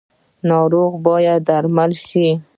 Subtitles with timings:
[0.49, 2.27] ناروغه باید درمل شي